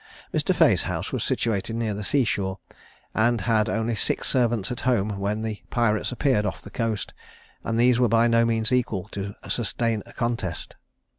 [0.33, 0.55] Mr.
[0.55, 2.57] Fea's house was situated near the sea shore;
[3.15, 7.13] he had only six servants at home when the pirates appeared off the coast;
[7.63, 10.75] and these were by no means equal to sustain a contest.